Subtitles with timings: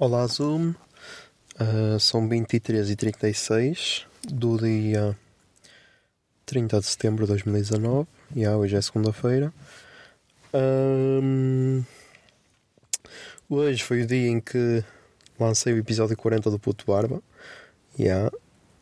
[0.00, 0.72] Olá Zoom,
[1.58, 5.14] Ah, são 23 e 36 do dia
[6.46, 9.52] 30 de setembro de 2019 e ah, hoje é segunda-feira.
[10.54, 11.84] Ahm,
[13.46, 14.82] hoje foi o dia em que
[15.38, 17.22] lancei o episódio 40 do Puto Barba.
[17.98, 18.30] Yeah.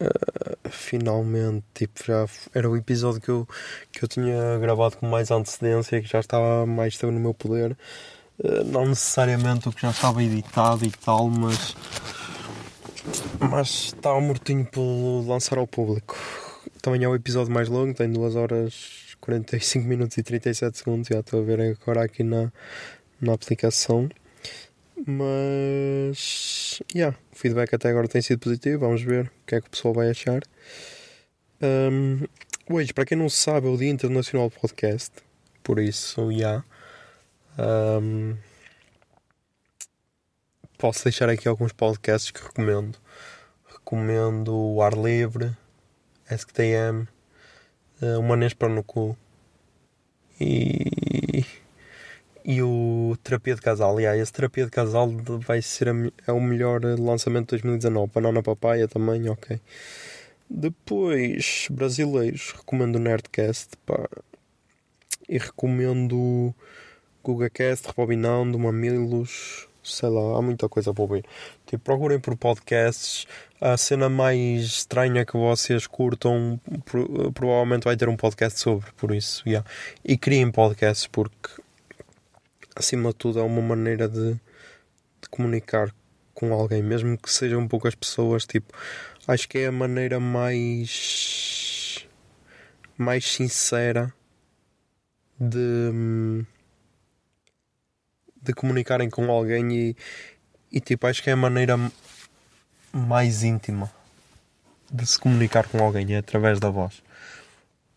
[0.00, 3.46] Ah, finalmente, tipo, já era o episódio que eu,
[3.92, 7.76] que eu tinha gravado com mais antecedência, que já estava mais tempo no meu poder.
[8.42, 11.76] Uh, não necessariamente o que já estava editado e tal, mas
[13.38, 16.16] mas estava mortinho por lançar ao público.
[16.80, 21.20] Também é o episódio mais longo, tem 2 horas 45 minutos e 37 segundos, já
[21.20, 22.52] estou a ver agora aqui na,
[23.20, 24.08] na aplicação.
[25.06, 29.66] Mas yeah, o feedback até agora tem sido positivo, vamos ver o que é que
[29.66, 30.42] o pessoal vai achar.
[31.60, 32.20] Um,
[32.68, 35.12] hoje, para quem não sabe, é o Dia Internacional do Podcast,
[35.62, 36.64] por isso, yeah.
[37.58, 38.36] Um,
[40.78, 42.98] posso deixar aqui alguns podcasts que recomendo.
[43.66, 45.56] Recomendo o Ar Livre,
[46.30, 47.06] SQTM,
[48.00, 49.16] uh, o Manês para no Cu
[50.40, 51.44] e,
[52.44, 53.96] e o Terapia de Casal.
[53.96, 55.10] Aliás, esse Terapia de Casal
[55.40, 55.92] vai ser a
[56.26, 58.12] é o melhor lançamento de 2019.
[58.12, 59.60] Banana Papaya também, ok.
[60.48, 64.08] Depois, brasileiros, recomendo o Nerdcast pá,
[65.28, 66.54] e recomendo
[67.22, 71.24] GugaCast, Rebobinando, Mamilos, sei lá, há muita coisa para ouvir.
[71.66, 73.26] Tipo, procurem por podcasts.
[73.60, 79.14] A cena mais estranha que vocês curtam pro- provavelmente vai ter um podcast sobre, por
[79.14, 79.66] isso, yeah.
[80.04, 81.48] E criem podcasts porque
[82.74, 85.94] acima de tudo é uma maneira de, de comunicar
[86.34, 88.72] com alguém, mesmo que sejam poucas pessoas, tipo,
[89.28, 92.04] acho que é a maneira mais
[92.98, 94.12] mais sincera
[95.38, 95.58] de
[95.92, 96.44] hum,
[98.42, 99.96] de comunicarem com alguém e,
[100.70, 101.78] e tipo, acho que é a maneira
[102.92, 103.90] mais íntima
[104.92, 107.02] de se comunicar com alguém, é através da voz.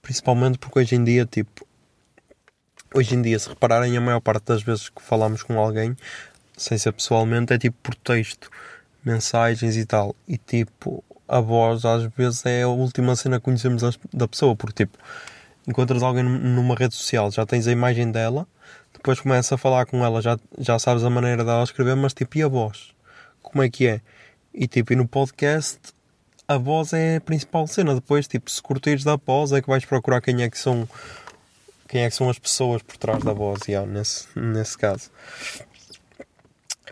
[0.00, 1.66] Principalmente porque hoje em dia, tipo,
[2.94, 5.96] hoje em dia, se repararem, a maior parte das vezes que falamos com alguém,
[6.56, 8.48] sem ser pessoalmente, é tipo por texto,
[9.04, 10.14] mensagens e tal.
[10.28, 14.84] E tipo, a voz às vezes é a última cena que conhecemos da pessoa, porque
[14.84, 14.96] tipo,
[15.66, 18.46] encontras alguém num- numa rede social, já tens a imagem dela,
[18.92, 22.38] depois começa a falar com ela, já, já sabes a maneira dela escrever, mas tipo,
[22.38, 22.94] e a voz?
[23.42, 24.00] Como é que é?
[24.52, 25.78] E tipo, e no podcast
[26.46, 27.94] a voz é a principal cena.
[27.94, 30.88] Depois, tipo, se curtires da voz é que vais procurar quem é que são
[31.88, 35.10] quem é que são as pessoas por trás da voz, yeah, nesse, nesse caso.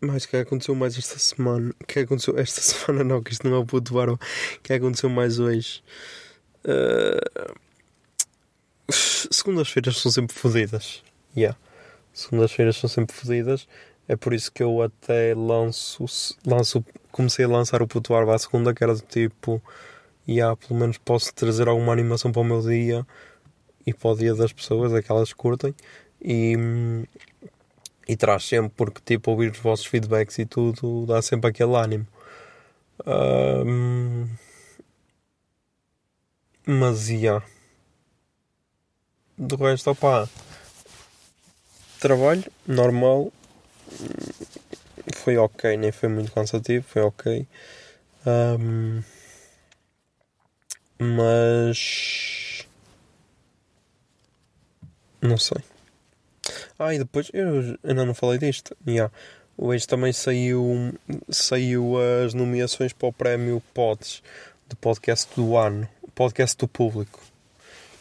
[0.00, 1.72] mas o que aconteceu mais esta semana?
[1.80, 4.14] O que aconteceu esta semana não, que isto não é o puto barba.
[4.14, 5.82] O que aconteceu mais hoje?
[6.64, 7.54] Uh,
[8.92, 11.02] Segundas-feiras são sempre fodidas.
[11.36, 11.58] Yeah.
[12.12, 13.66] Segundas-feiras são sempre fodidas.
[14.08, 16.04] É por isso que eu até lanço,
[16.44, 19.62] lanço comecei a lançar o puto barba à segunda, que era do tipo,
[20.28, 23.06] yeah, pelo menos posso trazer alguma animação para o meu dia
[23.86, 25.74] e para o dia das pessoas, aquelas que curtem.
[26.20, 26.54] E,
[28.06, 32.06] e traz sempre, porque tipo, ouvir os vossos feedbacks e tudo dá sempre aquele ânimo.
[33.06, 34.28] Um,
[36.66, 37.42] mas ia.
[39.36, 40.28] Do resto, opá.
[42.00, 43.32] Trabalho normal.
[45.14, 47.46] Foi ok, nem foi muito cansativo, foi ok.
[48.26, 49.02] Um,
[50.98, 52.66] mas.
[55.20, 55.58] Não sei.
[56.78, 58.76] Ah, e depois eu ainda não falei disto.
[58.86, 59.12] Yeah.
[59.56, 60.94] Hoje também saiu,
[61.28, 61.94] saiu
[62.24, 64.22] as nomeações para o prémio Pods
[64.68, 67.20] de podcast do ano, podcast do público,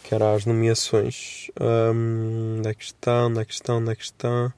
[0.04, 1.50] que era as nomeações.
[1.60, 3.26] Um, onde é que está?
[3.26, 3.74] Onde é que está?
[3.76, 4.54] Onde é que está?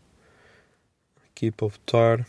[1.30, 2.28] Aqui para votar.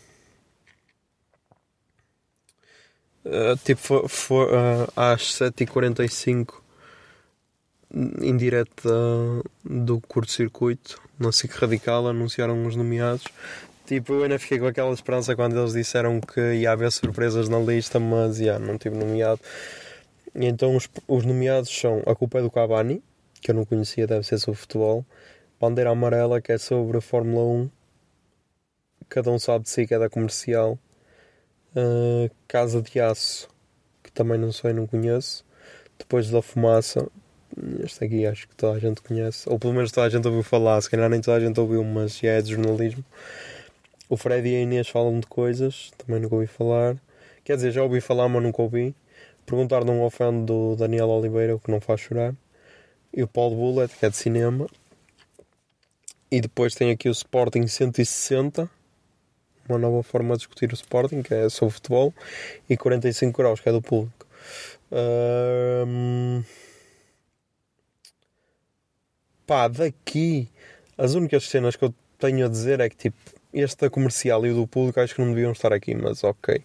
[3.25, 6.61] Uh, tipo, for, for, uh, às 7h45
[8.21, 13.23] em direto do curto-circuito na SIC Radical anunciaram os nomeados.
[13.85, 17.59] Tipo, eu ainda fiquei com aquela esperança quando eles disseram que ia haver surpresas na
[17.59, 19.39] lista, mas já, não tive nomeado.
[20.35, 23.01] E então os, os nomeados são A Culpa é do Cavani,
[23.41, 25.05] que eu não conhecia, deve ser sobre futebol.
[25.59, 27.69] Bandeira Amarela, que é sobre a Fórmula 1.
[29.07, 30.77] Cada um sabe de si, que é da comercial.
[31.75, 33.47] Uh, Casa de Aço,
[34.03, 35.45] que também não sei, não conheço.
[35.97, 37.07] Depois da Fumaça,
[37.83, 40.43] este aqui acho que toda a gente conhece, ou pelo menos toda a gente ouviu
[40.43, 43.03] falar, se calhar nem toda a gente ouviu, mas já é de jornalismo.
[44.09, 46.97] O Fred e a Inês falam de coisas, também nunca ouvi falar.
[47.43, 48.93] Quer dizer, já ouvi falar, mas nunca ouvi.
[49.45, 52.33] Perguntar não ofende do Daniel Oliveira, o que não faz chorar.
[53.13, 54.67] E o Paul Bullet, que é de cinema.
[56.31, 58.69] E depois tem aqui o Sporting 160,
[59.69, 62.13] uma nova forma de discutir o Sporting, que é sobre futebol.
[62.69, 64.25] E 45 graus, que é do público.
[69.45, 70.49] Pá, daqui
[70.97, 73.17] as únicas cenas que eu tenho a dizer é que tipo,
[73.53, 76.63] este da comercial e o do público acho que não deviam estar aqui, mas ok.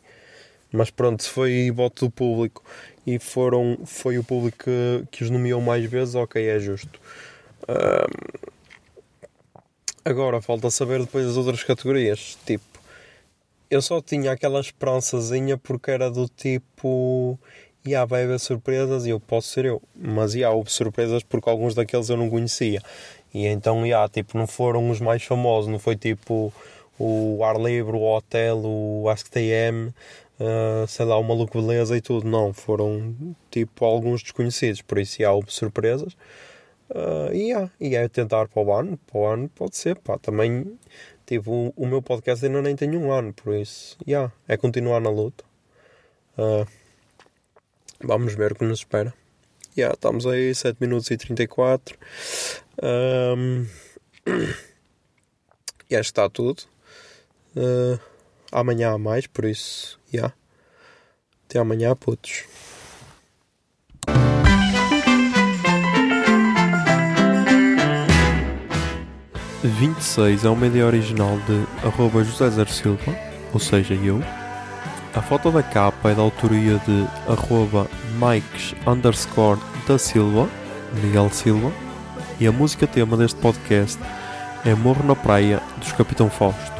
[0.73, 2.63] Mas pronto, foi voto do público
[3.07, 7.01] e foram, foi o público que, que os nomeou mais vezes, ok, é justo.
[10.05, 12.39] Agora falta saber depois as outras categorias.
[12.47, 12.65] Tipo,
[13.71, 17.39] eu só tinha aquela esperançazinha porque era do tipo
[17.85, 19.83] e há vai haver surpresas e eu posso ser eu.
[19.95, 22.83] Mas e há houve surpresas porque alguns daqueles eu não conhecia.
[23.33, 26.53] E então, yeah, tipo, não foram os mais famosos, não foi tipo
[26.99, 29.95] o Ar Livre, o Hotel, o Ask TM,
[30.41, 32.27] uh, sei lá, o Maluco Beleza e tudo.
[32.29, 33.15] Não, foram
[33.51, 36.15] tipo alguns desconhecidos, por isso há surpresas.
[36.91, 40.19] Uh, e, yeah, e é tentar para o ano, para o ano pode ser, pá,
[40.19, 40.77] também
[41.25, 45.01] tipo, o, o meu podcast ainda nem tem um ano, por isso, yeah, é continuar
[45.01, 45.45] na luta.
[46.37, 46.67] Uh,
[48.03, 49.13] Vamos ver o que nos espera.
[49.77, 51.99] Yeah, estamos aí, 7 minutos e 34.
[52.83, 53.67] Um,
[55.91, 56.63] e acho que está tudo.
[57.55, 58.01] Uh,
[58.53, 60.19] amanhã há mais, por isso, já.
[60.19, 60.35] Yeah.
[61.49, 62.45] Até amanhã, putos.
[69.63, 73.15] Vinte e seis é uma ideia original de arroba José Zer Silva,
[73.53, 74.23] ou seja, eu.
[75.15, 80.49] A foto da capa é da autoria de arroba Mikes underscore da Silva,
[81.03, 81.73] Miguel Silva,
[82.39, 83.99] e a música tema deste podcast
[84.65, 86.80] é Morro na Praia, dos Capitão Fausto.